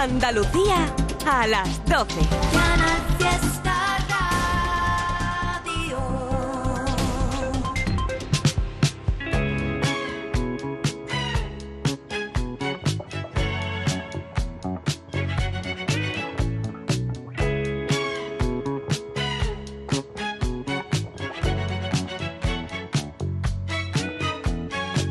[0.00, 0.94] Andalucía
[1.26, 2.14] a las 12.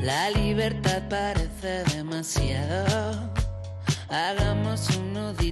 [0.01, 2.68] La libertad parece demasiado.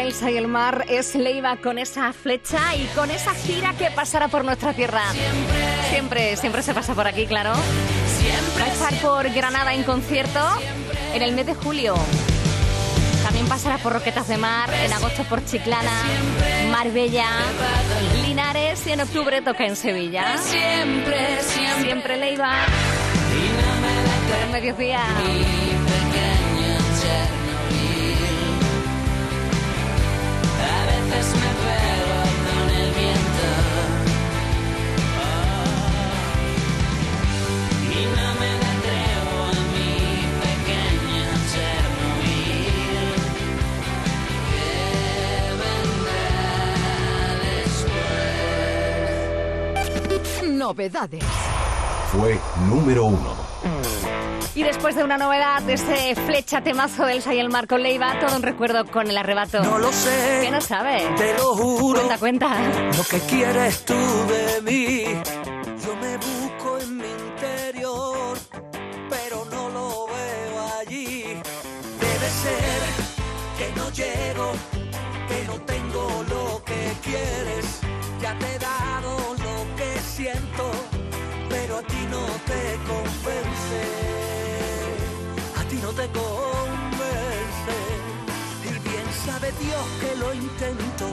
[0.00, 4.28] a y el mar es Leiva con esa flecha y con esa gira que pasará
[4.28, 5.02] por nuestra tierra.
[5.90, 7.52] Siempre, siempre se pasa por aquí, claro.
[7.52, 10.40] Va a estar por Granada en concierto
[11.12, 11.94] en el mes de julio.
[13.22, 16.02] También pasará por Roquetas de Mar, en agosto por Chiclana,
[16.70, 17.28] Marbella,
[18.22, 20.38] Linares y en octubre toca en Sevilla.
[20.38, 21.84] Siempre, siempre.
[21.84, 22.64] Siempre Leiva.
[24.50, 25.02] Mediodía.
[50.60, 51.24] Novedades.
[52.12, 53.34] Fue número uno.
[54.54, 58.42] Y después de una novedad, ese flecha temazo del Say el Marco Leiva, todo un
[58.42, 59.62] recuerdo con el arrebato.
[59.62, 60.40] No lo sé.
[60.42, 60.98] ¿Qué no sabe?
[61.16, 62.00] Te lo juro.
[62.00, 62.90] Cuenta, cuenta.
[62.94, 65.04] Lo que quieres tú de mí
[89.58, 91.06] Dios que lo intento,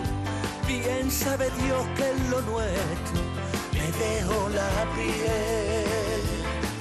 [0.68, 3.22] bien sabe Dios que es lo nuestro.
[3.74, 6.22] Me dejo la piel.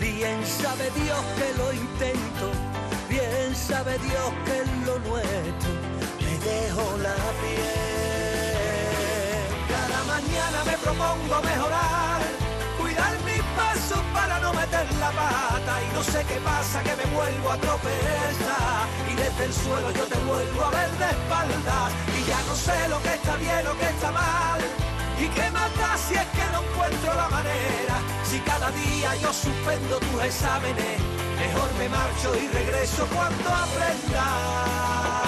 [0.00, 2.50] Bien sabe Dios que lo intento,
[3.08, 5.70] bien sabe Dios que es lo nuestro.
[6.20, 8.76] Me dejo la piel.
[9.68, 12.20] Cada mañana me propongo mejorar,
[13.56, 15.72] pasos para no meter la pata.
[15.82, 18.84] Y no sé qué pasa, que me vuelvo a tropezar.
[19.10, 21.92] Y desde el suelo yo te vuelvo a ver de espaldas.
[22.16, 24.60] Y ya no sé lo que está bien o que está mal.
[25.18, 27.96] ¿Y qué más da si es que no encuentro la manera?
[28.28, 31.00] Si cada día yo suspendo tus exámenes,
[31.38, 35.25] mejor me marcho y regreso cuando aprenda.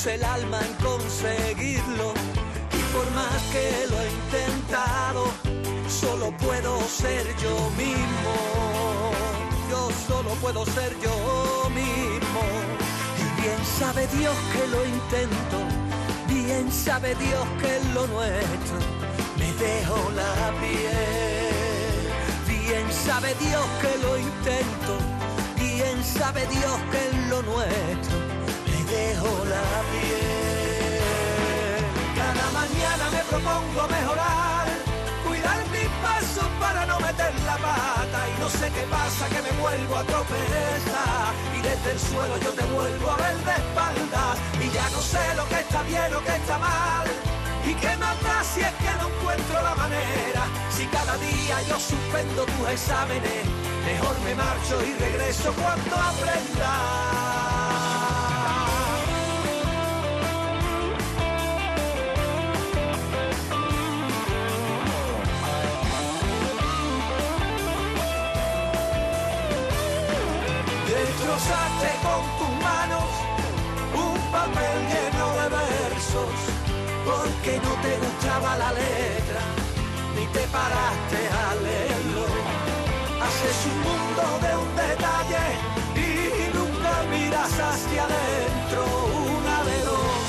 [0.00, 2.14] Puse el alma en conseguirlo.
[2.72, 5.24] Y por más que lo he intentado,
[5.88, 8.32] solo puedo ser yo mismo.
[9.70, 12.40] Yo solo puedo ser yo mismo.
[13.18, 15.58] Y bien sabe Dios que lo intento,
[16.28, 18.78] bien sabe Dios que es lo nuestro.
[19.38, 22.08] Me dejo la piel,
[22.48, 24.92] bien sabe Dios que lo intento,
[25.56, 28.29] bien sabe Dios que es lo nuestro.
[28.90, 30.98] Dejo la piel.
[32.16, 34.66] Cada mañana me propongo mejorar,
[35.24, 38.20] cuidar mis pasos para no meter la pata.
[38.30, 41.32] Y no sé qué pasa, que me vuelvo a tropezar.
[41.56, 44.36] Y desde el suelo yo te vuelvo a ver de espaldas.
[44.60, 47.06] Y ya no sé lo que está bien o que está mal.
[47.64, 50.42] ¿Y qué más da si es que no encuentro la manera?
[50.76, 53.44] Si cada día yo suspendo tus exámenes,
[53.86, 57.39] mejor me marcho y regreso cuando aprenda.
[71.40, 73.08] Destrozaste con tus manos
[73.94, 76.34] un papel lleno de versos,
[77.06, 79.40] porque no te gustaba la letra,
[80.16, 82.26] ni te paraste a leerlo.
[83.24, 85.46] Haces un mundo de un detalle
[85.96, 86.08] y
[86.54, 88.80] nunca miras hacia adentro,
[89.40, 90.22] una de dos.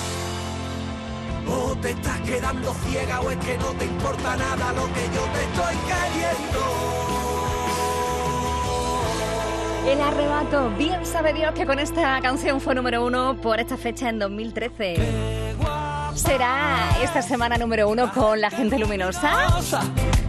[1.57, 5.23] O te estás quedando ciega o es que no te importa nada lo que yo
[5.33, 7.00] te estoy queriendo.
[9.87, 10.69] El arrebato.
[10.77, 14.95] Bien sabe Dios que con esta canción fue número uno por esta fecha en 2013.
[16.13, 19.47] Será esta semana número uno con la gente luminosa.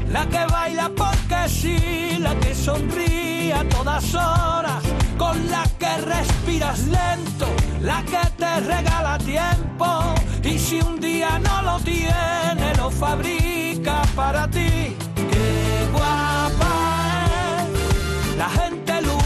[0.09, 4.83] La que baila porque sí, la que sonríe a todas horas,
[5.19, 7.47] con la que respiras lento,
[7.81, 10.15] la que te regala tiempo
[10.45, 14.97] y si un día no lo tiene, lo fabrica para ti.
[15.15, 18.82] Qué guapa es la gente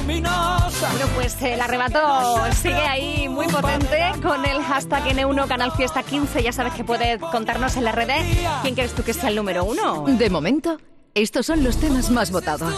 [0.06, 0.90] luminosa.
[0.90, 6.42] Bueno, pues el arrebato sigue ahí muy potente con el hashtag N1 Canal Fiesta 15.
[6.42, 8.24] Ya sabes que puedes contarnos en las redes
[8.62, 10.04] quién crees tú que sea el número uno.
[10.06, 10.78] De momento,
[11.14, 12.72] estos son los temas más votados.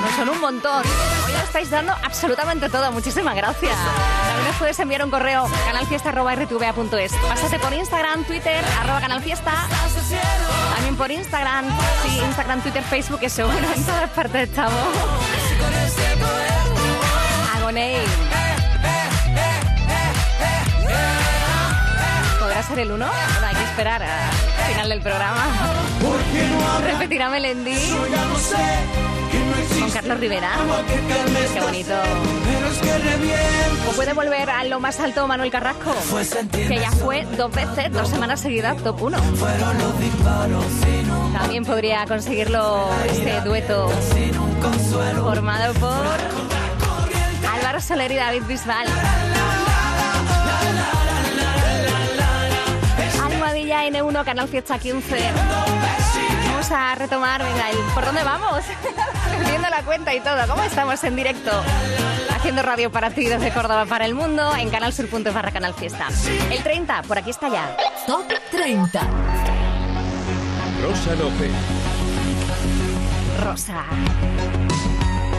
[0.00, 0.82] No son un montón.
[1.26, 2.90] Hoy lo estáis dando absolutamente todo.
[2.92, 3.76] Muchísimas gracias.
[4.26, 7.12] También nos puedes enviar un correo canalfiesta.rtva.es.
[7.28, 9.52] Pásate por Instagram, Twitter, arroba canalfiesta.
[10.74, 11.66] También por Instagram,
[12.02, 14.72] sí, Instagram, Twitter, Facebook, que seguro en todas partes estamos.
[17.56, 17.96] Agoney.
[22.38, 23.06] ¿Podrá ser el uno?
[23.06, 25.44] Bueno, hay que esperar al final del programa.
[26.84, 27.76] Repetirá Melendi
[29.80, 30.52] con Carlos Rivera.
[31.52, 31.94] Qué bonito.
[33.88, 35.94] O puede volver a lo más alto Manuel Carrasco,
[36.52, 39.18] que ya fue dos veces, dos semanas seguidas, top 1.
[39.18, 43.90] Fueron los disparos sin un, También podría conseguirlo este dueto.
[45.22, 45.90] Formado por
[47.50, 48.86] Álvaro Soler y David Bisbal.
[53.22, 55.32] Almohadilla N1, Canal Fiesta 15.
[56.48, 58.62] Vamos a retomar, venga, ¿por dónde vamos?
[59.38, 60.46] Perdiendo la cuenta y todo.
[60.48, 61.50] ¿Cómo estamos en directo?
[62.34, 66.08] Haciendo radio para ti desde Córdoba para el mundo en canalsur.es barra Canal Fiesta.
[66.50, 67.76] El 30, por aquí está ya.
[68.06, 69.00] Top 30.
[70.82, 71.75] Rosa López.
[73.42, 73.84] Rosa.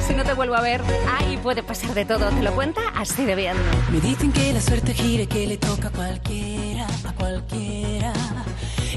[0.07, 0.81] Si no te vuelvo a ver,
[1.19, 2.29] ahí puede pasar de todo.
[2.29, 3.57] Te lo cuenta así de bien.
[3.91, 8.13] Me dicen que la suerte gira y que le toca a cualquiera, a cualquiera.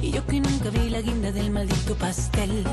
[0.00, 2.64] Y yo que nunca vi la guinda del maldito pastel.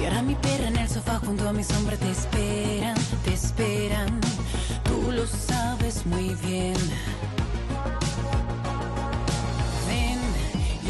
[0.00, 4.20] Y ahora mi perra en el sofá junto a mi sombra te esperan, te esperan.
[4.84, 6.76] Tú lo sabes muy bien.
[9.88, 10.20] Ven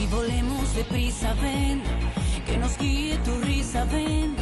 [0.02, 1.82] y volemos deprisa, ven.
[2.46, 4.36] Que nos guíe tu risa, ven.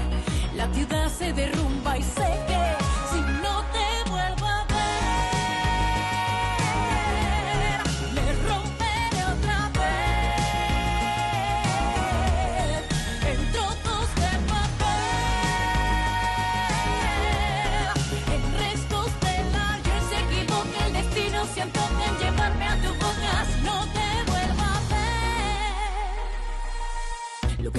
[0.56, 2.62] La ciudad se derrumba y sé que
[3.11, 3.91] si no te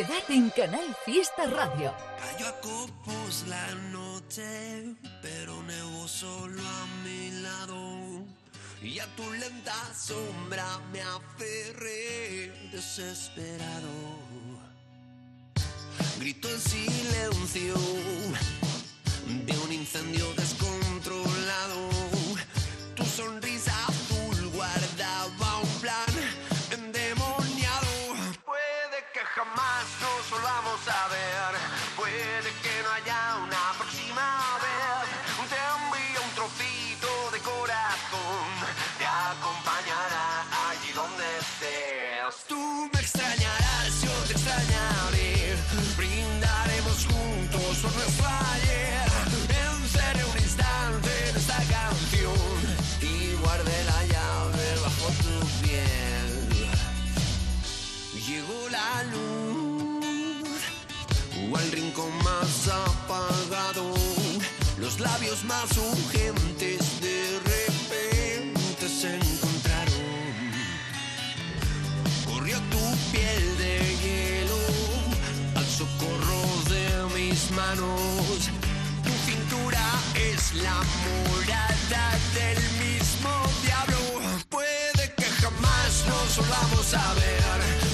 [0.00, 1.94] Novedad en Canal Fiesta Radio.
[2.18, 8.24] Cayó a copos la noche, pero nevó solo a mi lado.
[8.82, 13.90] Y a tu lenta sombra me aferré desesperado.
[16.18, 17.74] Grito en silencio
[19.44, 21.90] de un incendio descontrolado.
[22.94, 23.69] Tu sonrisa
[65.00, 69.94] labios más urgentes de repente se encontraron.
[72.26, 74.58] Corrió tu piel de hielo
[75.56, 78.50] al socorro de mis manos.
[79.02, 83.30] Tu cintura es la morada del mismo
[83.62, 83.98] diablo.
[84.48, 87.89] Puede que jamás nos volvamos a ver.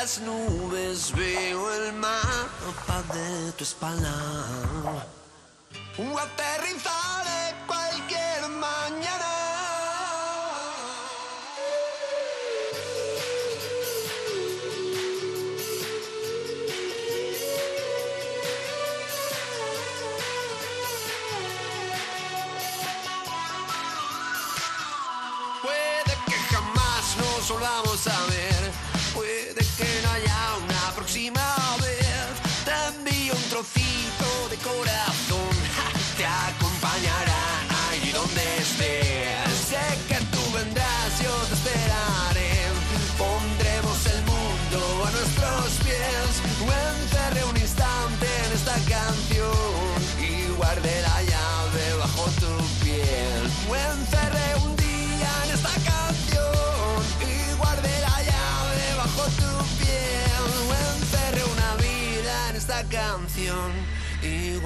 [0.00, 4.12] Las nubes veo el mapa de tu espalda.
[5.96, 7.15] Aterrizaré cualquier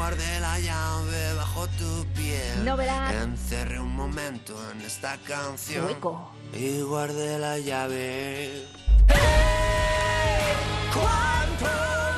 [0.00, 2.64] Guardé la llave bajo tu piel.
[2.64, 3.12] No verás.
[3.12, 5.84] Encerré un momento en esta canción.
[5.84, 6.32] Hueco.
[6.54, 8.62] Y guardé la llave.
[9.08, 9.16] ¡Eh!
[10.94, 11.66] ¿Cuánto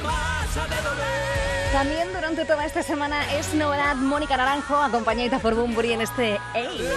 [0.05, 1.73] más ha de doler?
[1.73, 6.89] También durante toda esta semana es novedad Mónica Naranjo acompañada por Bumburi en este ¡Hey!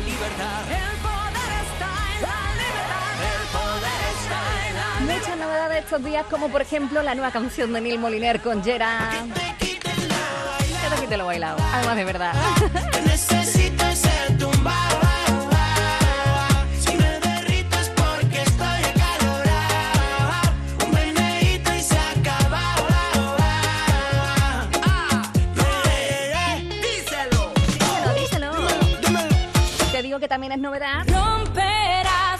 [0.00, 0.62] libertad.
[0.68, 3.14] El poder está en la libertad.
[3.30, 4.38] El poder está
[4.68, 5.18] en la libertad.
[5.20, 9.26] Muchas novedades estos días, como por ejemplo la nueva canción de Neil Moliner con Gerard.
[9.34, 11.58] Que te quiten lo bailado.
[11.72, 12.32] Además, de verdad.
[30.60, 31.04] novedad.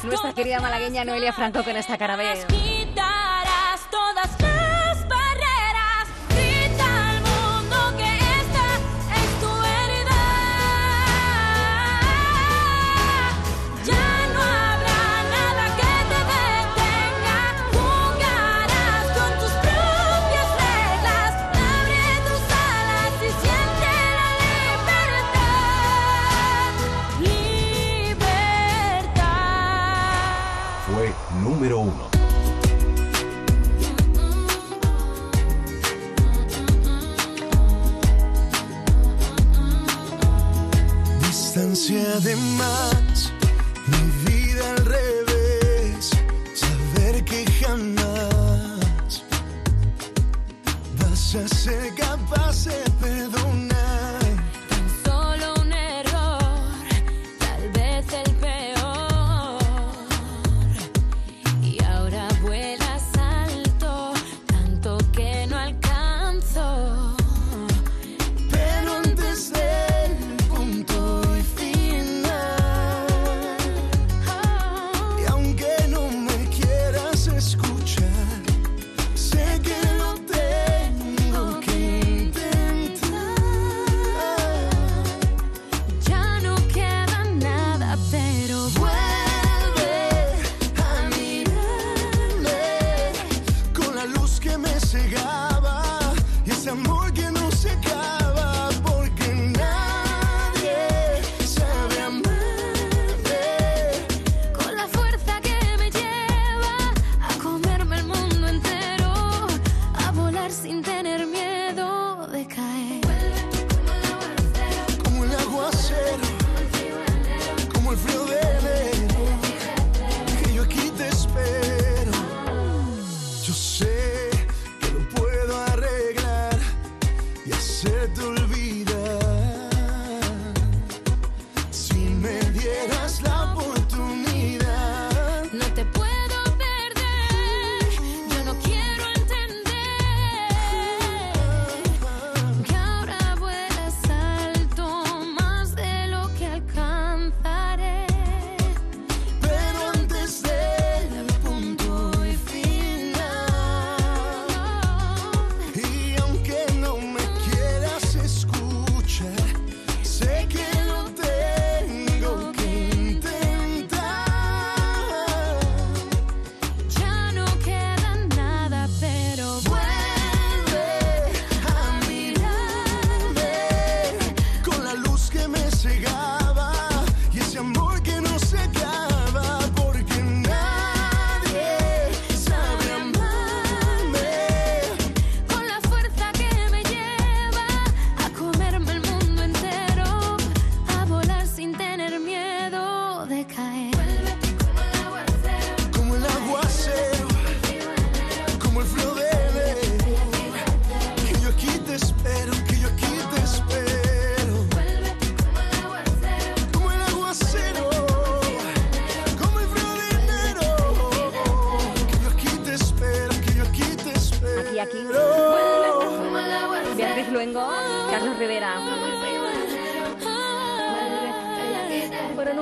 [0.03, 2.16] Nuestra querida malagueña Noelia Franco con esta cara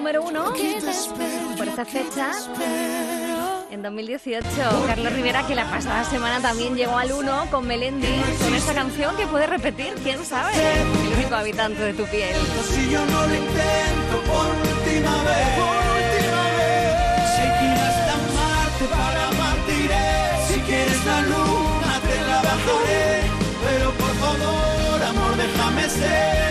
[0.09, 0.55] número uno
[1.59, 2.31] por esta fecha.
[3.71, 4.47] En 2018,
[4.87, 9.15] Carlos Rivera, que la pasada semana también llegó al 1 con Melendi, con esta canción
[9.19, 12.35] que puede repetir, quién sabe, el único habitante de tu piel.
[12.71, 19.29] Si yo no lo intento por última vez, por última vez, seguirás tan Marte para
[19.29, 19.91] amarte.
[20.49, 23.23] Si quieres la luna, te la bajaré,
[23.63, 26.48] pero por favor, amor, déjame ser.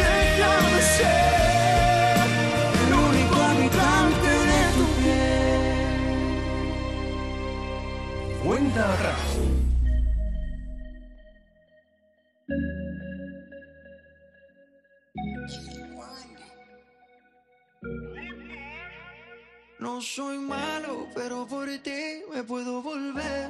[19.79, 23.49] No soy malo, pero por ti me puedo volver.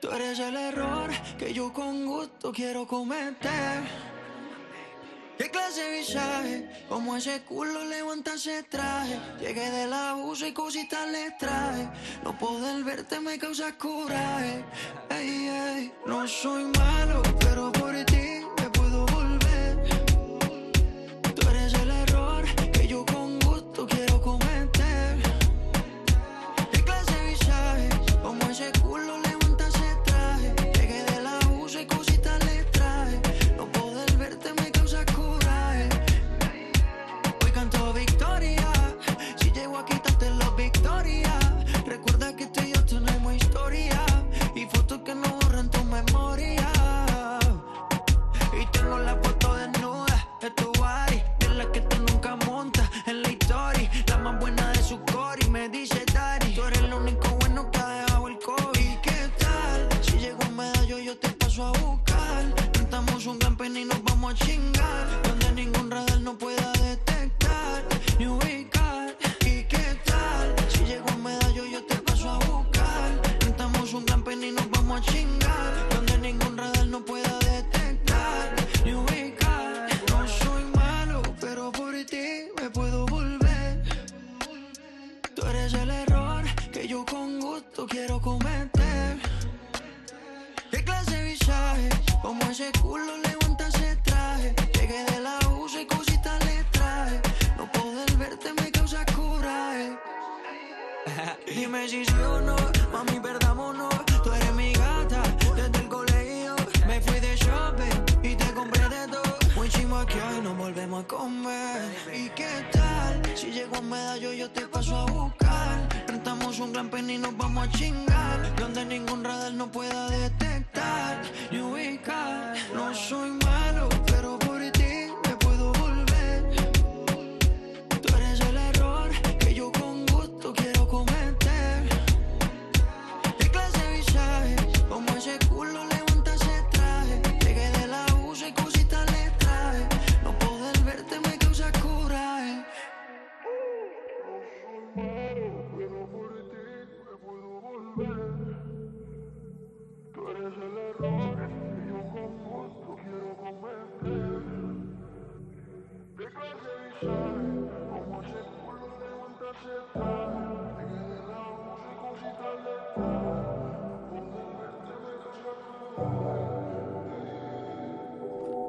[0.00, 4.09] Tú eres el error que yo con gusto quiero cometer.
[5.40, 6.68] ¿Qué clase de visaje?
[6.86, 9.18] Como ese culo levanta ese traje.
[9.40, 11.88] Llegué del abuso y cositas le traje.
[12.22, 14.62] No poder verte me causa coraje.
[15.08, 18.39] Ey, ey, no soy malo, pero por ti.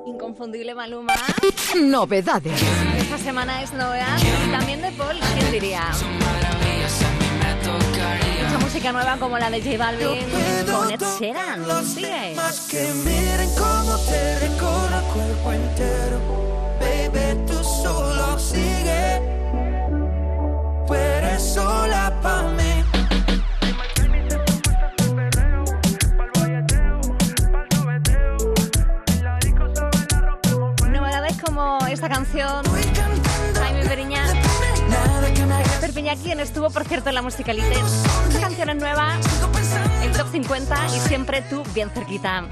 [0.07, 1.13] Inconfundible Maluma.
[1.75, 2.61] Novedades.
[2.97, 4.17] Esta semana es novedad
[4.51, 5.91] también de Paul, ¿quién diría?
[8.43, 10.25] Mucha música nueva como la de J Balvin
[10.71, 11.85] con Ed Sheeran.
[11.85, 12.33] Sigue.
[12.35, 16.70] Más que miren cómo te recorre el cuerpo entero.
[20.95, 22.61] eres sola para mí.
[31.51, 32.63] como esta canción.
[33.55, 34.23] Jaime Periña.
[35.79, 37.73] Perpiña, quien estuvo, por cierto, en la musicalite.
[38.27, 39.13] Esta canción es nueva,
[40.03, 42.45] el top 50 y siempre tú bien cerquita.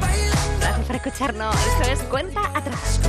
[0.60, 1.56] Gracias por escucharnos.
[1.56, 3.00] Esto es Cuenta Atrás.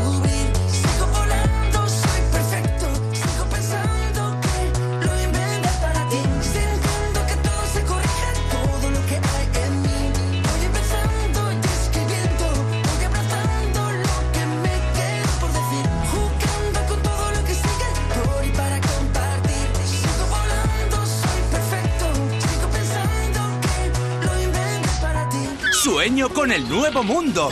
[26.01, 27.51] Sueño con el nuevo mundo.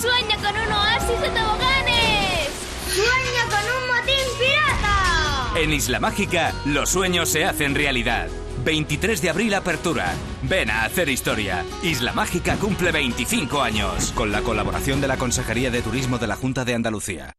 [0.00, 2.48] Sueño con un oasis de toboganes.
[2.86, 5.60] Sueño con un motín pirata.
[5.60, 8.28] En Isla Mágica, los sueños se hacen realidad.
[8.64, 10.14] 23 de abril apertura.
[10.42, 11.64] Ven a hacer historia.
[11.82, 14.12] Isla Mágica cumple 25 años.
[14.12, 17.34] Con la colaboración de la Consejería de Turismo de la Junta de Andalucía.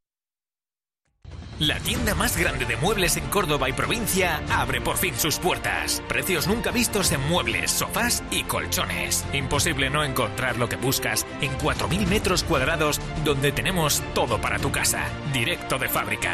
[1.61, 6.01] La tienda más grande de muebles en Córdoba y provincia abre por fin sus puertas.
[6.07, 9.23] Precios nunca vistos en muebles, sofás y colchones.
[9.31, 14.71] Imposible no encontrar lo que buscas en 4.000 metros cuadrados donde tenemos todo para tu
[14.71, 16.33] casa, directo de fábrica.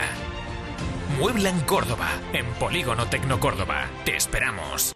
[1.19, 3.85] Muebla en Córdoba, en Polígono Tecno Córdoba.
[4.05, 4.95] Te esperamos.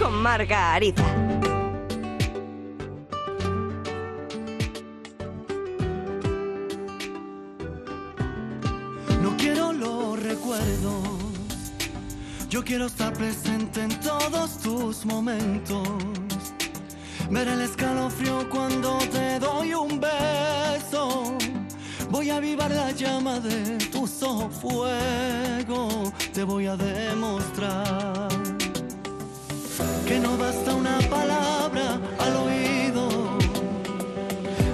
[0.00, 1.04] con Marga Ariza.
[9.22, 11.02] No quiero los recuerdos.
[12.48, 15.86] Yo quiero estar presente en todos tus momentos.
[17.30, 21.36] Ver el escalofrío cuando te doy un beso.
[22.10, 26.12] Voy a avivar la llama de tus ojos fuego.
[26.32, 28.49] Te voy a demostrar
[30.10, 31.86] que no basta una palabra
[32.18, 33.04] al oído.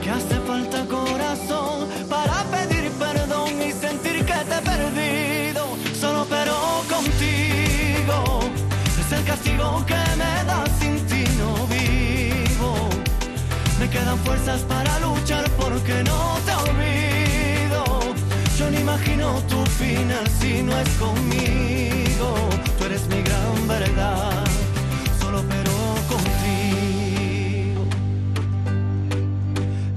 [0.02, 5.62] Que hace falta corazón para pedir perdón y sentir que te he perdido.
[6.00, 6.54] Solo pero
[6.94, 8.18] contigo
[9.02, 12.70] es el castigo que me das sin ti no vivo.
[13.78, 17.82] Me quedan fuerzas para luchar porque no te olvido.
[18.58, 22.28] Yo no imagino tu final si no es conmigo.
[22.78, 24.45] Tú eres mi gran verdad.
[26.08, 27.84] Contigo.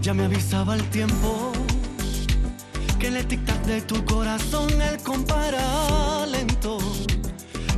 [0.01, 1.51] Ya me avisaba el tiempo
[2.99, 6.77] que el tic-tac de tu corazón el compara lento.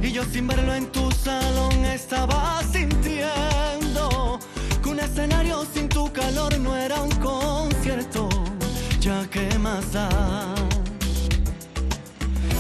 [0.02, 4.39] Y yo sin verlo en tu salón estaba sintiendo
[4.82, 8.30] que un escenario sin tu calor no era un concierto.
[9.00, 10.10] Ya que más da.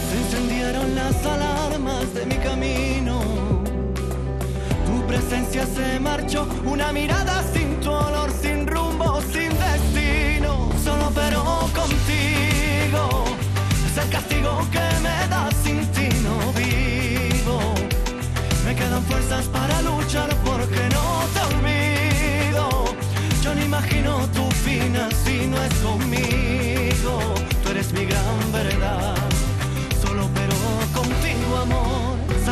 [0.07, 3.50] Se encendieron las alarmas de mi camino.
[5.11, 10.69] Presencia se marchó, una mirada sin tu olor, sin rumbo, sin destino.
[10.81, 11.43] Solo pero
[11.75, 13.25] contigo
[13.87, 17.59] es el castigo que me das sin ti no vivo.
[18.65, 22.95] Me quedan fuerzas para luchar porque no te olvido.
[23.43, 27.19] Yo no imagino tu final si no es conmigo.
[27.61, 29.30] Tú eres mi gran verdad.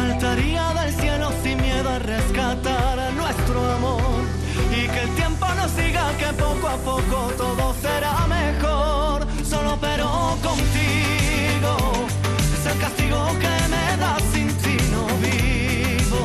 [0.10, 4.24] Saltaría del cielo sin miedo a rescatar nuestro amor.
[4.72, 9.28] Y que el tiempo nos siga, que poco a poco todo será mejor.
[9.48, 11.74] Solo pero contigo
[12.56, 16.24] es el castigo que me das sin ti no vivo.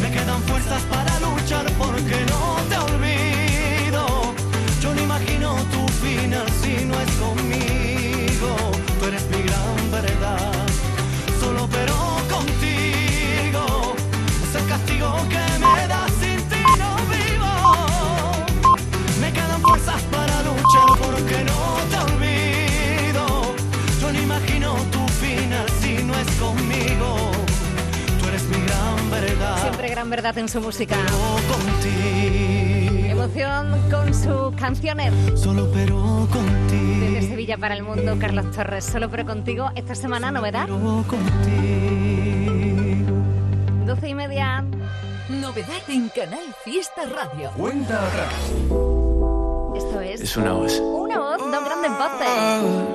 [0.00, 2.57] Me quedan fuerzas para luchar porque no
[29.98, 30.94] gran verdad en su música.
[33.08, 35.12] Emoción con su canciones.
[35.34, 37.00] Solo pero contigo.
[37.00, 38.84] Desde Sevilla para el mundo, Carlos Torres.
[38.84, 39.72] Solo pero contigo.
[39.74, 40.68] Esta semana, novedad.
[43.86, 44.64] Doce y media.
[45.30, 47.50] Novedad en Canal Fiesta Radio.
[47.56, 48.34] Cuenta atrás.
[49.76, 50.20] Esto es.
[50.20, 50.78] Es una voz.
[50.78, 52.87] Una voz, dos grandes voces.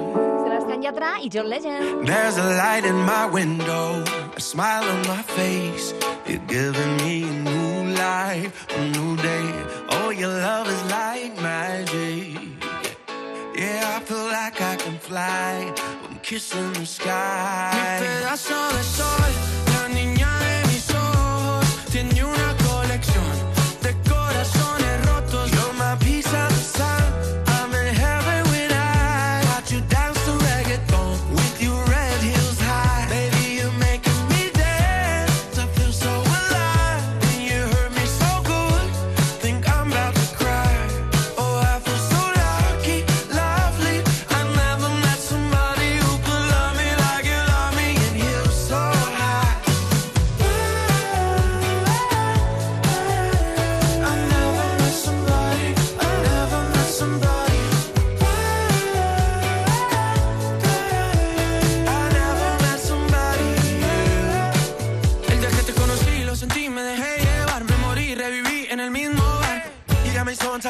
[0.84, 2.06] Sebastián Yatra y John Legend.
[2.08, 4.04] There's a light in my window,
[4.36, 5.93] a smile on my face.
[6.28, 9.48] You're giving me a new life, a new day.
[9.89, 12.38] Oh, your love is like magic.
[13.56, 15.74] Yeah, I feel like I can fly.
[16.04, 17.72] I'm kissing the sky.
[17.74, 19.62] Mi pedazo de sol,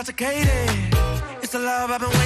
[0.03, 0.69] intoxicated.
[1.41, 2.22] It's the love I've been waiting.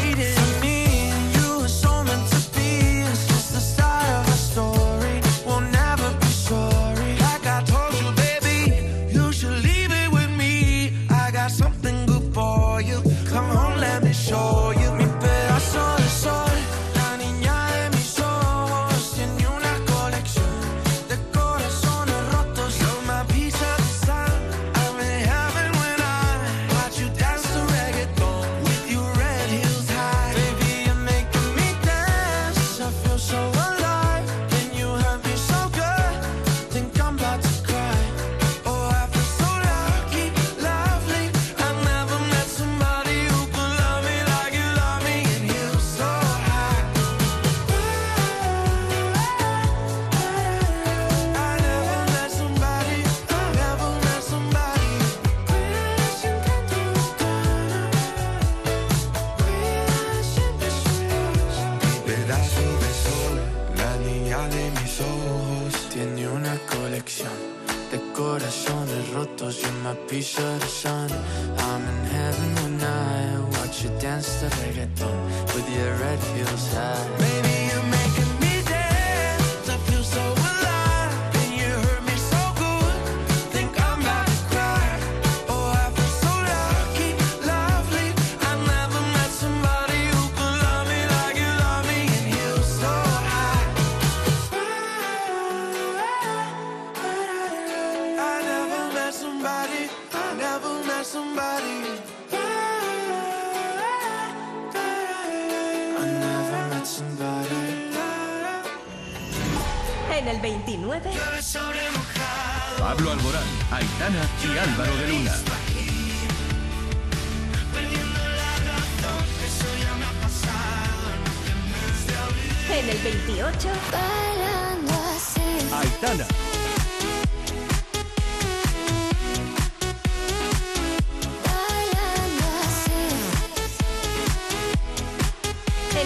[126.00, 126.06] En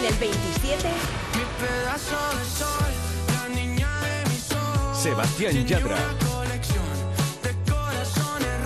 [0.06, 0.88] el 27.
[1.34, 2.92] Mi pedazo de sol,
[3.34, 4.98] la niña de mis ojos.
[4.98, 5.96] Sebastián Yatra.
[5.96, 8.62] de corazones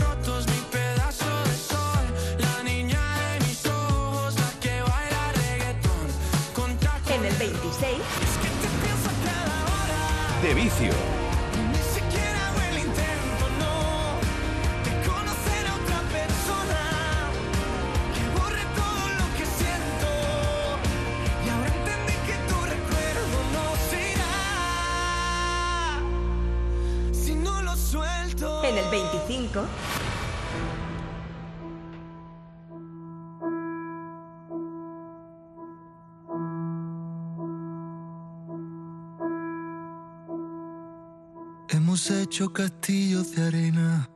[42.37, 44.11] hecho castillos de arena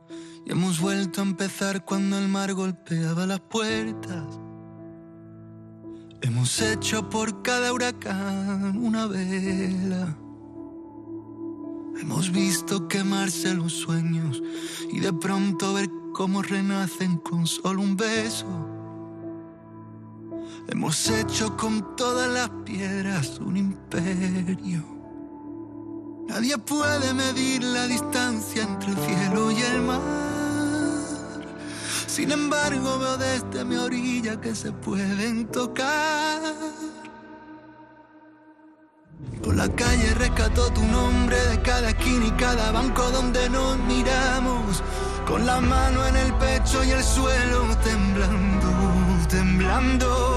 [0.45, 4.39] y hemos vuelto a empezar cuando el mar golpeaba las puertas.
[6.21, 10.15] Hemos hecho por cada huracán una vela.
[11.99, 14.39] Hemos visto quemarse los sueños
[14.91, 18.45] y de pronto ver cómo renacen con solo un beso.
[20.67, 25.00] Hemos hecho con todas las piedras un imperio.
[26.27, 30.01] Nadie puede medir la distancia entre el cielo y el mar.
[32.07, 36.41] Sin embargo, veo desde mi orilla que se pueden tocar.
[39.43, 44.83] Por la calle rescató tu nombre de cada esquina y cada banco donde nos miramos.
[45.25, 48.67] Con la mano en el pecho y el suelo temblando,
[49.29, 50.30] temblando.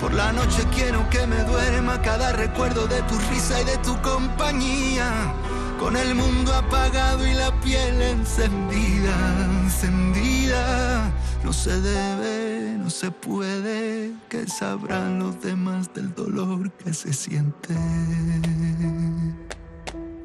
[0.00, 4.00] Por la noche quiero que me duerma cada recuerdo de tu risa y de tu
[4.00, 5.34] compañía.
[5.78, 9.14] Con el mundo apagado y la piel encendida,
[9.62, 11.12] encendida.
[11.44, 17.74] No se debe, no se puede, que sabrán los demás del dolor que se siente.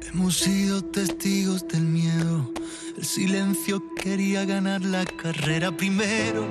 [0.08, 2.50] Hemos sido testigos del miedo.
[2.96, 6.46] El silencio quería ganar la carrera primero.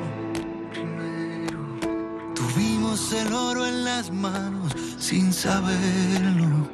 [2.95, 6.69] El oro en las manos sin saberlo.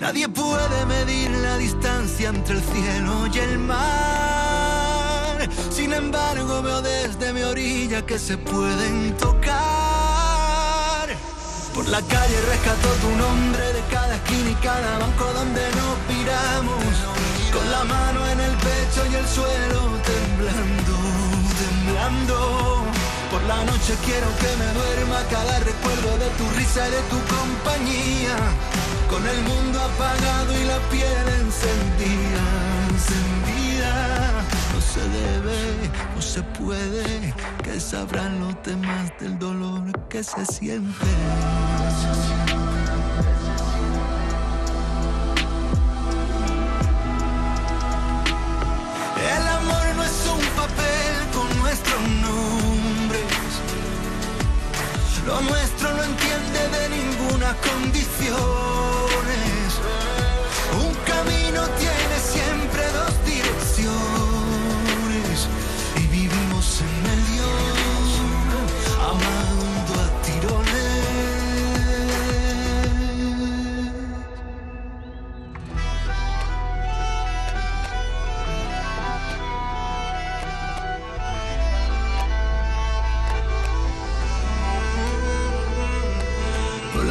[0.00, 3.78] Nadie puede medir la distancia entre el cielo y el mar.
[5.70, 9.54] Sin embargo, veo desde mi orilla que se pueden tocar.
[11.72, 16.84] Por la calle rescató tu nombre de cada esquina y cada banco donde nos piramos.
[17.52, 19.80] Con la mano en el pecho y el suelo
[21.86, 22.83] temblando,
[23.42, 28.36] la noche quiero que me duerma cada recuerdo de tu risa y de tu compañía.
[29.10, 32.44] Con el mundo apagado y la piel encendida,
[32.90, 33.94] encendida.
[34.72, 35.58] No se debe,
[36.14, 41.06] no se puede, que sabrán los demás del dolor que se siente.
[55.26, 58.93] Lo nuestro no entiende de ninguna condiciones.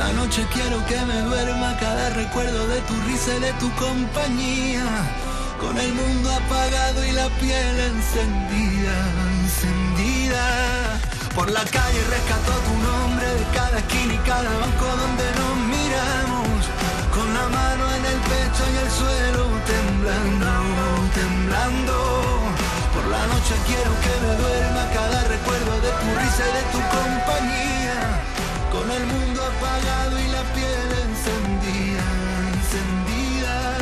[0.03, 4.85] La noche quiero que me duerma cada recuerdo de tu risa y de tu compañía.
[5.61, 8.97] Con el mundo apagado y la piel encendida,
[9.39, 10.45] encendida.
[11.35, 16.59] Por la calle rescató tu nombre de cada esquina y cada banco donde nos miramos.
[17.15, 19.43] Con la mano en el pecho y el suelo
[19.73, 20.51] temblando,
[21.21, 21.95] temblando.
[22.93, 26.79] Por la noche quiero que me duerma cada recuerdo de tu risa y de tu
[26.97, 27.82] compañía.
[28.83, 32.03] Con el mundo apagado y la piel encendida,
[32.53, 33.77] encendida.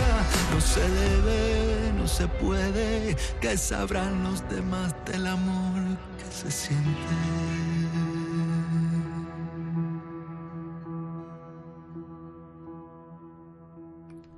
[0.53, 7.15] No se debe, no se puede, que sabrán los demás del amor que se siente.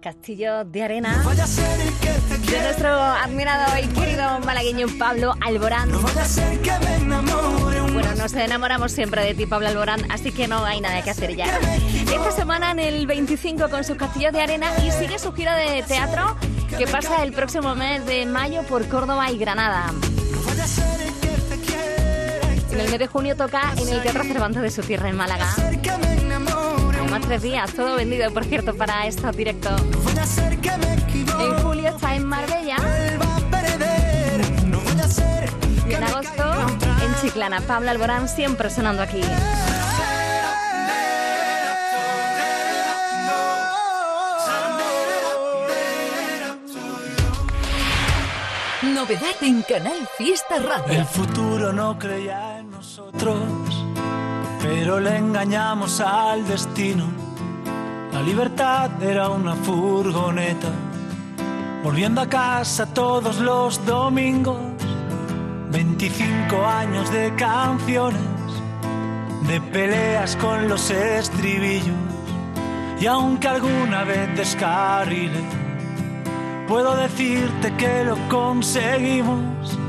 [0.02, 1.24] Castillo de Arena
[2.50, 5.92] de nuestro admirado y querido malagueño Pablo Alborán.
[7.94, 11.36] Bueno, nos enamoramos siempre de ti, Pablo Alborán, así que no hay nada que hacer
[11.36, 11.46] ya.
[12.12, 15.84] Esta semana en el 25 con sus castillos de arena y sigue su gira de
[15.84, 16.36] teatro
[16.78, 19.94] que pasa el próximo mes de mayo por Córdoba y Granada.
[22.72, 25.48] En el mes de junio toca en el Teatro Cervantes de su tierra en Málaga.
[27.12, 29.80] Más tres días, todo vendido, por cierto, para estos directos.
[31.40, 32.78] En julio está en Marbella.
[35.88, 36.53] Y en agosto
[37.24, 37.62] Chiclana.
[37.62, 39.22] Pablo Alborán siempre sonando aquí.
[48.82, 51.00] Novedad en Canal Fiesta Radio.
[51.00, 53.40] El futuro no creía en nosotros,
[54.62, 57.06] pero le engañamos al destino.
[58.12, 60.72] La libertad era una furgoneta,
[61.86, 64.73] volviendo a casa todos los domingos.
[65.74, 68.22] 25 años de canciones,
[69.48, 71.98] de peleas con los estribillos,
[73.00, 75.42] y aunque alguna vez descarrile,
[76.68, 79.80] puedo decirte que lo conseguimos.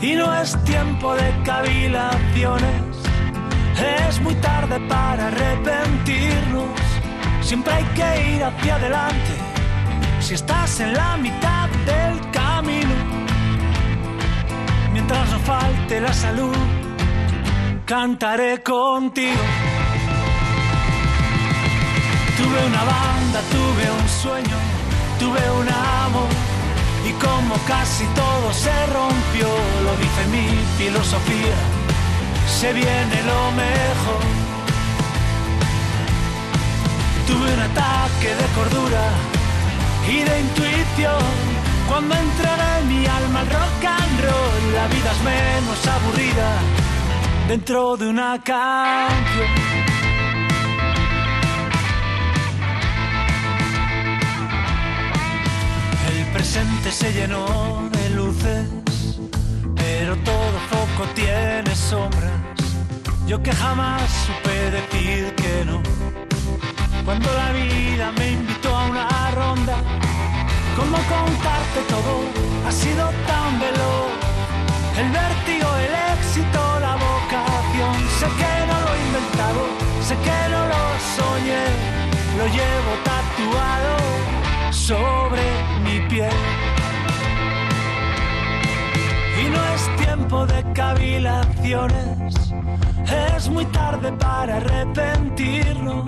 [0.00, 2.82] Y no es tiempo de cavilaciones,
[4.06, 6.68] es muy tarde para arrepentirnos,
[7.40, 9.34] siempre hay que ir hacia adelante.
[10.20, 12.03] Si estás en la mitad del
[15.06, 16.56] mientras no falte la salud,
[17.84, 19.44] cantaré contigo.
[22.38, 24.56] Tuve una banda, tuve un sueño
[25.18, 26.28] tuve un amor
[27.08, 29.48] y como casi todo se rompió,
[29.84, 30.48] lo dice mi
[30.78, 31.58] filosofía,
[32.60, 34.24] se viene lo mejor.
[37.28, 39.04] Tuve un ataque de cordura
[40.08, 41.53] y de intuición
[41.88, 46.50] cuando entregué mi alma al rock and roll, la vida es menos aburrida
[47.48, 49.74] dentro de una canción.
[56.34, 58.68] presente se llenó de luces,
[59.76, 62.32] pero todo foco tiene sombras.
[63.26, 65.80] Yo que jamás supe decir que no.
[67.04, 69.76] Cuando la vida me invitó a una ronda,
[70.76, 72.14] ¿cómo contarte todo?
[72.66, 74.10] Ha sido tan veloz.
[74.98, 77.94] El vértigo, el éxito, la vocación.
[78.18, 79.62] Sé que no lo he inventado,
[80.02, 80.82] sé que no lo
[81.16, 81.64] soñé.
[82.38, 83.94] Lo llevo tatuado
[84.72, 85.44] sobre
[85.84, 86.38] mi piel.
[89.40, 92.34] Y no es tiempo de cavilaciones,
[93.36, 96.04] es muy tarde para arrepentirnos.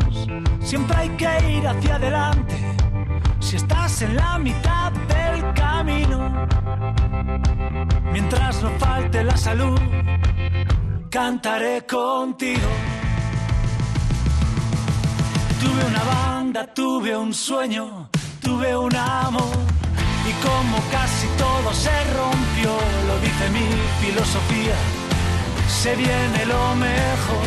[0.61, 2.66] Siempre hay que ir hacia adelante
[3.47, 6.49] si estás en la mitad del camino.
[8.13, 9.79] Mientras no falte la salud,
[11.09, 12.69] cantaré contigo.
[15.61, 18.09] Tuve una banda, tuve un sueño,
[18.43, 19.57] tuve un amor.
[20.31, 22.71] Y como casi todo se rompió,
[23.09, 23.69] lo dice mi
[24.03, 24.77] filosofía,
[25.69, 27.47] se viene lo mejor.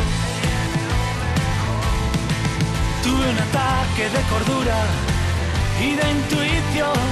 [3.03, 5.09] Tuve un ataque de cordura
[5.81, 7.07] y de intuición.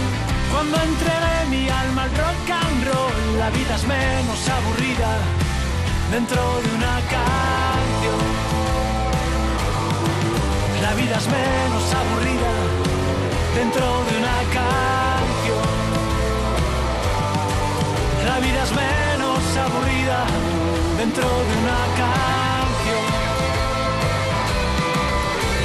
[0.51, 5.11] Cuando entregué mi alma al rock and roll, la vida es menos aburrida
[6.11, 8.25] dentro de una canción.
[10.81, 12.53] La vida es menos aburrida
[13.55, 15.77] dentro de una canción.
[18.25, 20.19] La vida es menos aburrida
[20.97, 23.07] dentro de una canción.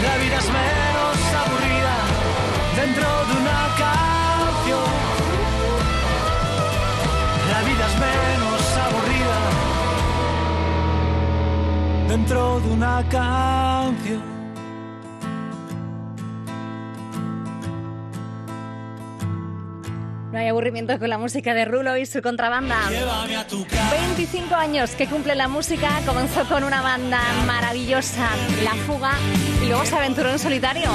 [0.06, 0.91] La vida es menos
[2.76, 4.90] dentro de una canción.
[7.50, 9.40] La vida es menos aburrida
[12.08, 14.31] dentro de una canción.
[20.32, 22.78] No hay aburrimiento con la música de Rulo y su contrabanda.
[24.16, 28.30] 25 años que cumple la música, comenzó con una banda maravillosa,
[28.64, 29.12] La Fuga,
[29.62, 30.88] y luego se aventuró en solitario,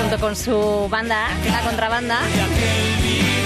[0.00, 2.20] junto con su banda, La Contrabanda.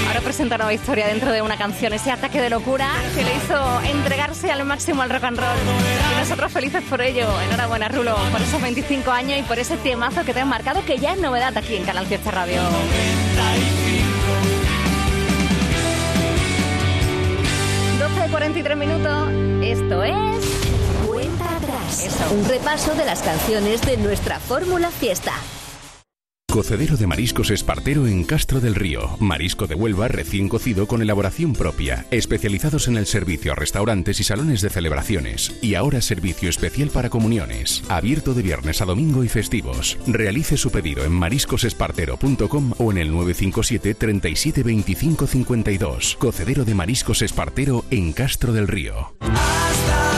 [0.07, 3.81] Ahora presenta una historia dentro de una canción, ese ataque de locura que le hizo
[3.91, 5.57] entregarse al máximo al rock and roll.
[6.15, 7.27] Y nosotros felices por ello.
[7.49, 10.99] Enhorabuena, Rulo, por esos 25 años y por ese temazo que te han marcado, que
[10.99, 12.61] ya es novedad aquí en Canal Fiesta Radio.
[18.69, 19.31] 12.43 minutos,
[19.63, 20.15] esto es...
[21.07, 22.05] Cuenta atrás.
[22.05, 22.35] Eso.
[22.35, 25.33] Un repaso de las canciones de nuestra Fórmula Fiesta.
[26.59, 29.17] Cocedero de mariscos Espartero en Castro del Río.
[29.21, 32.05] Marisco de Huelva recién cocido con elaboración propia.
[32.11, 35.57] Especializados en el servicio a restaurantes y salones de celebraciones.
[35.63, 37.85] Y ahora servicio especial para comuniones.
[37.89, 39.99] Abierto de viernes a domingo y festivos.
[40.09, 46.17] Realice su pedido en mariscosespartero.com o en el 957 37 25 52.
[46.19, 49.15] Cocedero de mariscos Espartero en Castro del Río.
[49.21, 50.18] Hasta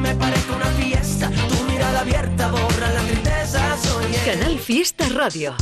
[0.00, 1.30] Me parezca una fiesta.
[1.30, 3.76] Tu mirada abierta borra la tristeza.
[4.24, 5.54] Canal Fiesta Radio.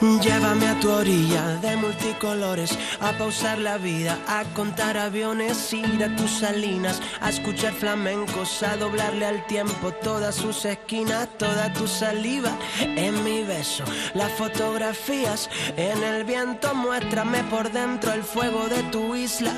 [0.00, 6.14] Llévame a tu orilla de multicolores, a pausar la vida, a contar aviones, ir a
[6.16, 12.50] tus salinas, a escuchar flamencos, a doblarle al tiempo todas sus esquinas, toda tu saliva
[12.80, 13.84] en mi beso,
[14.14, 19.52] las fotografías en el viento, muéstrame por dentro el fuego de tu isla.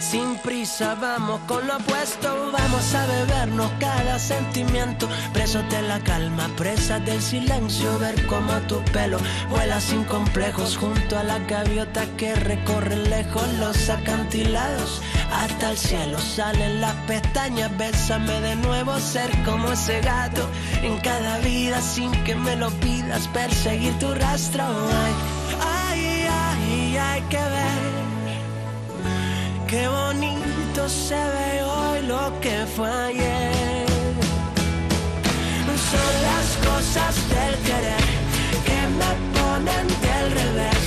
[0.00, 6.50] Sin prisa, vamos con lo opuesto, vamos a bebernos cada sentimiento, presos de la calma,
[6.56, 9.18] presas del silencio, ver cómo tu pelo
[9.48, 15.02] vuela sin complejos junto a las gaviotas que recorren lejos los acantilados
[15.32, 20.48] hasta el cielo salen las pestañas bésame de nuevo ser como ese gato
[20.82, 24.64] en cada vida sin que me lo pidas perseguir tu rastro.
[24.64, 25.14] Ay
[25.60, 27.80] ay ay hay que ver
[29.66, 33.86] qué bonito se ve hoy lo que fue ayer.
[35.90, 38.06] Son las cosas del querer
[38.66, 39.31] que me
[39.64, 40.84] ponen del revés.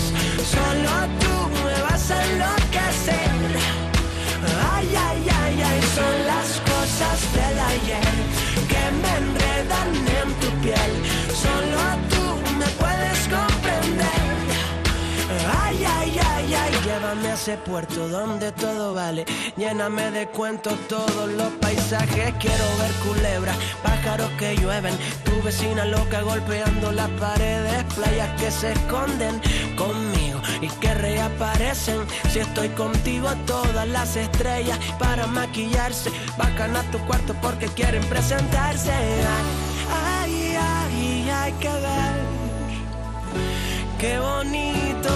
[0.51, 3.32] Solo tú me vas a enloquecer.
[4.73, 8.15] Ay, ay, ay, ay, son las cosas del ayer
[8.71, 9.89] que me enredan
[10.21, 11.14] en tu piel.
[17.16, 19.26] Llévame a puerto donde todo vale.
[19.57, 22.34] Lléname de cuentos todos los paisajes.
[22.39, 24.95] Quiero ver culebras, pájaros que llueven.
[25.24, 27.84] Tu vecina loca golpeando las paredes.
[27.95, 29.41] Playas que se esconden
[29.76, 30.68] conmigo y
[31.76, 32.05] enloquecen.
[32.32, 36.09] Si estoy contigo, todas las estrellas para maquillarse.
[36.38, 38.91] Bajan a tu cuarto porque quieren presentarse.
[38.91, 42.36] Ay, ay, ay, hay que ver.
[43.99, 45.09] Qué bonito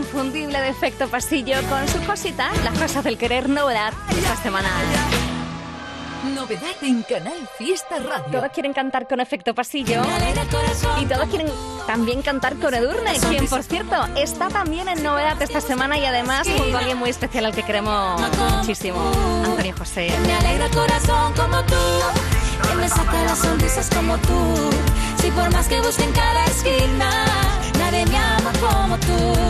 [0.00, 4.70] inconfundible de efecto pasillo con su cosita, las cosas del querer novedad esta semana.
[6.34, 8.24] Novedad en Canal Fiesta Radio.
[8.32, 10.02] Todos quieren cantar con efecto pasillo
[11.00, 11.48] y todos quieren
[11.86, 16.48] también cantar con Edurne, quien por cierto está también en novedad esta semana y además
[16.48, 18.20] junto a alguien muy especial al que queremos
[18.56, 18.98] muchísimo,
[19.44, 20.10] Antonio José.
[20.26, 24.70] Me alegra el corazón como tú, que me saca las sonrisas como tú.
[25.20, 27.10] Si por más que busque en cada esquina,
[27.78, 29.49] nadie me ama como tú.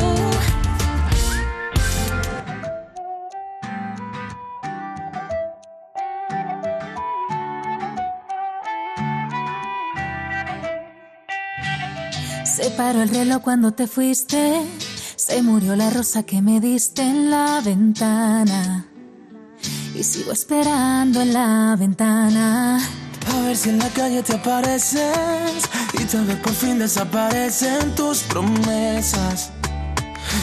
[12.90, 14.66] Paró el reloj cuando te fuiste,
[15.14, 18.84] se murió la rosa que me diste en la ventana.
[19.94, 22.80] Y sigo esperando en la ventana.
[23.32, 25.62] A ver si en la calle te apareces
[26.00, 29.52] y tal vez por fin desaparecen tus promesas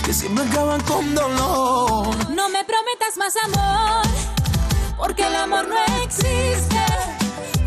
[0.06, 2.16] que siempre acaban con dolor.
[2.30, 4.06] No me prometas más amor,
[4.98, 6.86] porque el amor no existe.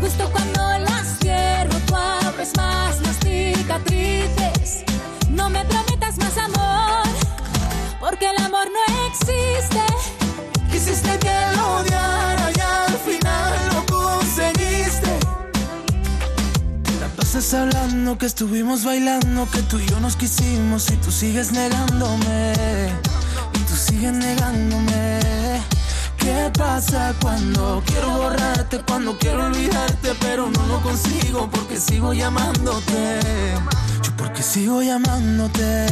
[0.01, 0.59] Justo cuando
[0.89, 2.90] las cierro, tú abres más.
[5.41, 7.01] No me prometas más amor,
[7.99, 9.81] porque el amor no existe.
[10.71, 15.17] Quisiste que lo odiara y al final lo conseguiste.
[16.99, 21.51] Tanto estás hablando que estuvimos bailando, que tú y yo nos quisimos y tú sigues
[21.51, 22.53] negándome.
[23.55, 25.19] Y tú sigues negándome.
[26.17, 33.19] ¿Qué pasa cuando quiero borrarte, cuando quiero olvidarte, pero no lo consigo porque sigo llamándote?
[34.17, 35.87] Porque sigo llamándote.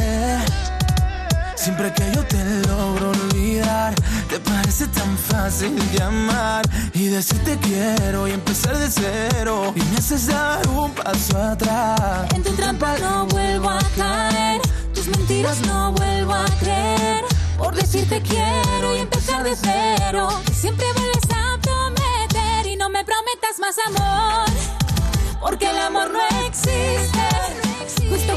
[1.54, 3.94] Siempre que yo te logro olvidar,
[4.30, 6.62] te parece tan fácil llamar
[6.94, 9.72] y decirte quiero y empezar de cero.
[9.76, 12.32] Y me haces dar un paso atrás.
[12.34, 14.62] En tu trampa no vuelvo a caer,
[14.94, 17.24] tus mentiras no vuelvo a creer.
[17.58, 20.30] Por decirte quiero y empezar de cero.
[20.54, 24.48] Siempre vuelves a prometer y no me prometas más amor.
[25.42, 27.69] Porque el amor no existe.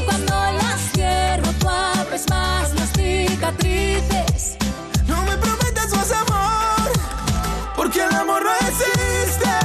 [0.04, 4.56] Cuando las cierro, tú abres más las cicatrices.
[5.06, 6.92] No me prometas más amor,
[7.76, 9.63] porque el amor no existe.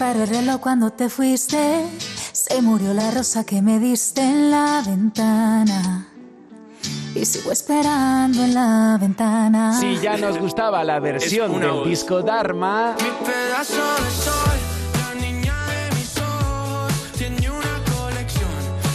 [0.00, 1.84] Paró el reloj cuando te fuiste,
[2.32, 6.08] se murió la rosa que me diste en la ventana.
[7.14, 9.78] Y sigo esperando en la ventana.
[9.78, 11.86] Si ya nos gustaba la versión del voz.
[11.86, 14.58] disco Dharma, Pedazo de sol,
[15.02, 18.48] la niña de mis ojos, tiene una colección.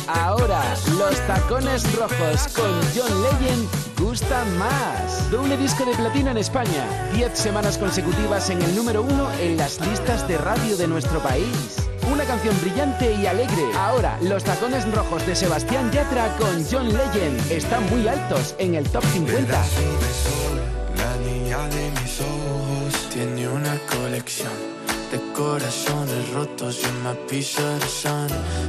[0.07, 5.29] Ahora, los tacones rojos con John Legend gustan más.
[5.31, 7.09] Doble disco de platino en España.
[7.13, 11.77] 10 semanas consecutivas en el número uno en las listas de radio de nuestro país.
[12.11, 13.63] Una canción brillante y alegre.
[13.77, 18.87] Ahora, los tacones rojos de Sebastián Yatra con John Legend están muy altos en el
[18.89, 19.45] top 50.
[19.45, 20.59] Pedazo de sol,
[20.97, 24.53] la niña de mis ojos tiene una colección
[25.11, 26.81] de corazones rotos.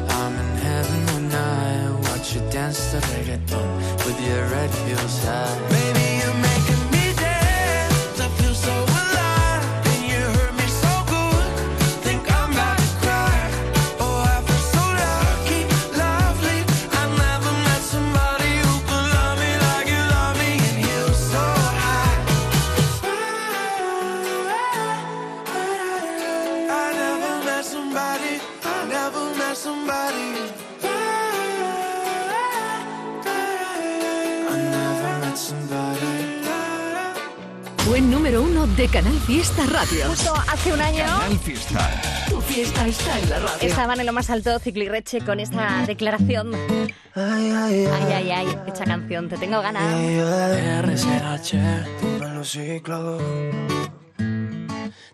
[0.08, 5.68] I'm heaven watch you dance the reggaeton with your red heels high.
[5.68, 6.15] Baby,
[37.86, 40.06] Buen número uno de Canal Fiesta Radio.
[40.08, 41.04] Justo hace un año
[41.42, 41.88] Fiesta.
[42.28, 43.68] Tu fiesta está en la radio.
[43.68, 46.52] estaban en lo más alto Ciclirreche con esta declaración.
[47.14, 49.82] Ay, ay, Ay, ay, ay, esta canción, te tengo ganas.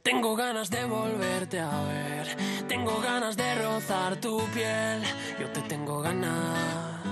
[0.02, 2.36] Tengo ganas de volverte a ver.
[2.68, 5.02] Tengo ganas de rozar tu piel.
[5.38, 7.02] Yo te tengo ganas.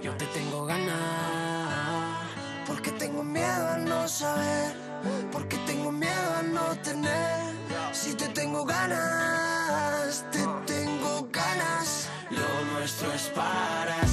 [0.00, 1.79] Yo te tengo ganas.
[2.70, 4.76] Porque tengo miedo a no saber.
[5.32, 7.52] Porque tengo miedo a no tener.
[7.90, 10.38] Si te tengo ganas, te
[10.72, 12.08] tengo ganas.
[12.30, 14.09] Lo nuestro es para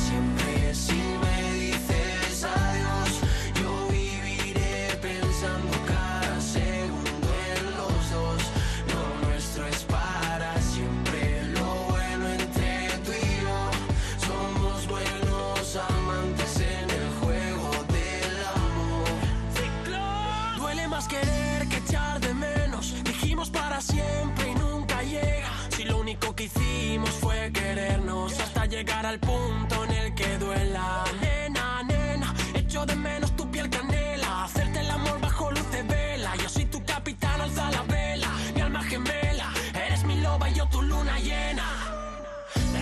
[28.77, 31.03] llegar al punto en el que duela.
[31.19, 34.43] Nena, nena, echo de menos tu piel canela.
[34.43, 36.35] Hacerte el amor bajo luz de vela.
[36.43, 38.29] Yo soy tu capitán, alza la vela.
[38.53, 39.47] Mi alma gemela,
[39.85, 41.67] eres mi loba y yo tu luna llena.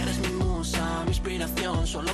[0.01, 2.11] Eres mi musa, mi inspiración, solo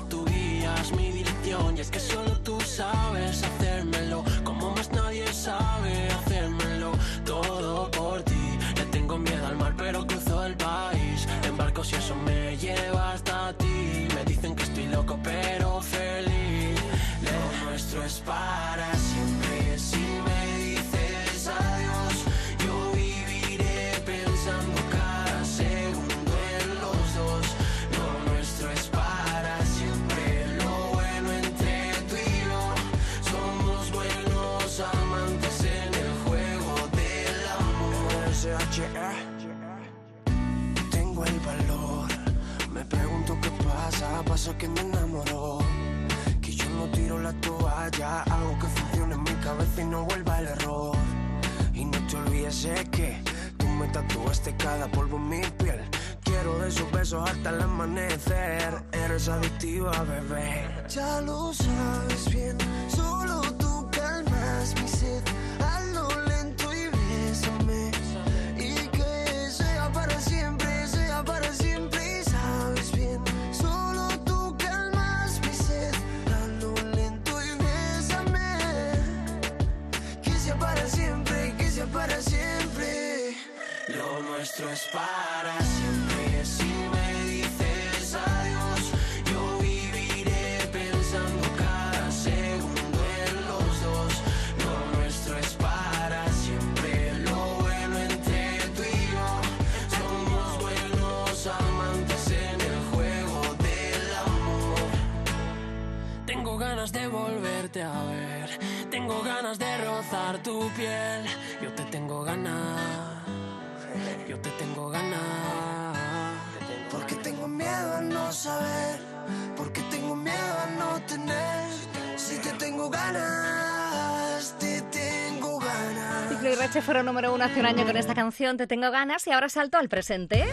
[126.42, 126.58] ganas.
[126.58, 129.50] Ciclirreche fueron número uno hace un año con esta canción, Te tengo ganas, y ahora
[129.50, 130.46] salto al presente.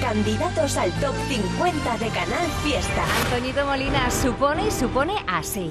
[0.00, 3.04] Candidatos al top 50 de Canal Fiesta.
[3.24, 5.70] Antoñito Molina supone y supone así.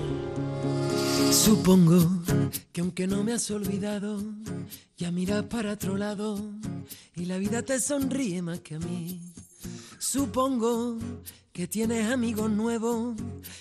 [1.31, 2.23] Supongo
[2.71, 4.21] que aunque no me has olvidado,
[4.97, 6.39] ya miras para otro lado
[7.15, 9.19] y la vida te sonríe más que a mí.
[9.99, 10.97] Supongo
[11.53, 13.15] que tienes amigos nuevos,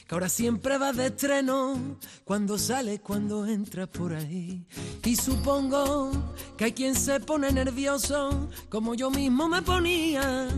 [0.09, 4.67] que ahora siempre vas de estreno, cuando sales, cuando entras por ahí.
[5.05, 6.11] Y supongo
[6.57, 10.49] que hay quien se pone nervioso, como yo mismo me ponía,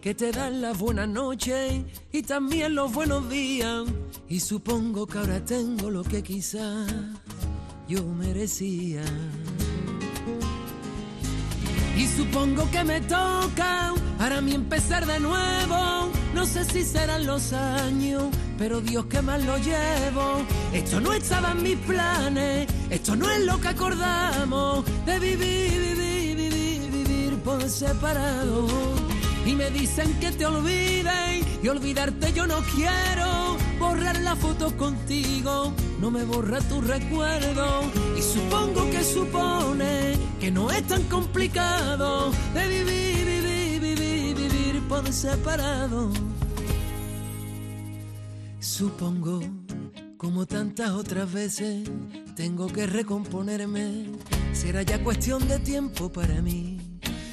[0.00, 1.82] que te dan las buenas noches
[2.12, 3.84] y también los buenos días.
[4.28, 6.92] Y supongo que ahora tengo lo que quizás
[7.88, 9.02] yo merecía.
[11.96, 16.10] Y supongo que me toca para mí empezar de nuevo.
[16.34, 18.24] No sé si serán los años,
[18.58, 20.42] pero Dios que más lo llevo.
[20.72, 26.36] Esto no estaba en mis planes, esto no es lo que acordamos de vivir, vivir,
[26.36, 28.66] vivir, vivir por separado.
[29.46, 33.56] Y me dicen que te olviden y olvidarte yo no quiero.
[33.78, 37.82] Borrar la foto contigo, no me borra tu recuerdo.
[38.16, 45.12] Y supongo que supone que no es tan complicado de vivir, vivir, vivir, vivir por
[45.12, 46.10] separado.
[48.60, 49.40] Supongo,
[50.16, 51.88] como tantas otras veces,
[52.34, 54.06] tengo que recomponerme.
[54.54, 56.78] Será ya cuestión de tiempo para mí.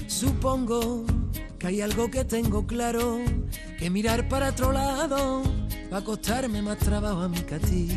[0.07, 1.05] Supongo
[1.62, 3.20] que hay algo que tengo claro,
[3.78, 5.43] que mirar para otro lado
[5.93, 7.88] va a costarme más trabajo a mí que a ti.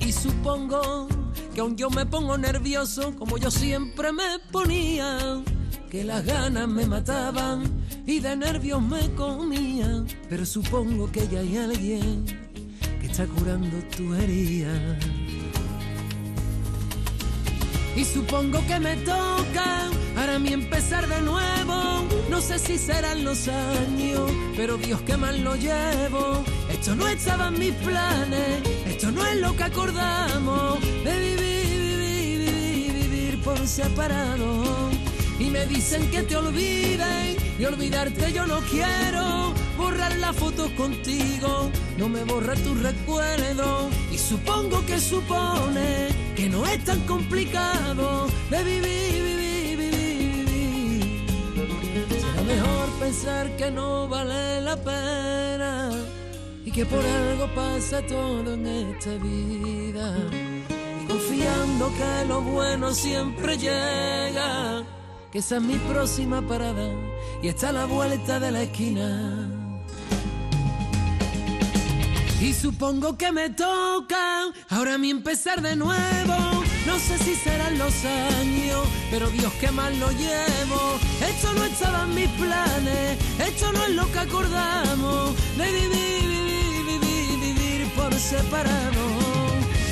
[0.00, 1.06] Y supongo
[1.54, 5.40] que aun yo me pongo nervioso, como yo siempre me ponía,
[5.88, 7.62] que las ganas me mataban
[8.06, 10.04] y de nervios me comía.
[10.28, 12.24] Pero supongo que ya hay alguien
[13.00, 14.98] que está curando tu herida.
[17.94, 19.90] Y supongo que me toca
[20.40, 22.04] mí empezar de nuevo.
[22.28, 26.44] No sé si serán los años, pero Dios que mal lo llevo.
[26.70, 32.52] Esto no estaba en mis planes, esto no es lo que acordamos de vivir, vivir,
[32.52, 34.90] vivir, vivir por separado.
[35.38, 39.54] Y me dicen que te olviden y olvidarte yo no quiero.
[39.76, 43.88] Borrar las fotos contigo, no me borra tu recuerdo.
[44.12, 48.99] Y supongo que supone que no es tan complicado de vivir, vivir,
[53.10, 55.90] pensar que no vale la pena
[56.64, 60.14] y que por algo pasa todo en esta vida.
[61.02, 64.84] Y confiando que lo bueno siempre llega,
[65.32, 66.88] que esa es mi próxima parada
[67.42, 69.48] y está a la vuelta de la esquina.
[72.40, 76.59] Y supongo que me toca ahora a mí empezar de nuevo.
[76.86, 80.98] No sé si serán los años, pero Dios que mal lo llevo.
[81.20, 86.84] Esto no estaba en mis planes, esto no es lo que acordamos de vivir, vivir,
[86.86, 89.04] vivir, vivir por separado.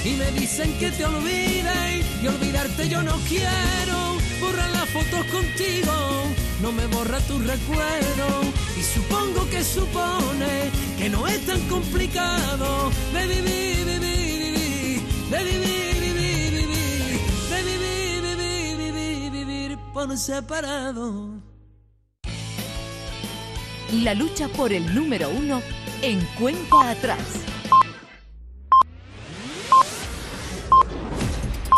[0.05, 4.16] Y me dicen que te olviden y olvidarte yo no quiero.
[4.41, 5.93] Borrar las fotos contigo,
[6.62, 8.28] no me borra tu recuerdo.
[8.78, 15.88] Y supongo que supone que no es tan complicado de vivir, vivir, vivir, de vivir,
[19.99, 21.43] por separado.
[23.93, 25.61] La lucha por el número uno
[26.03, 27.58] en cuenta atrás.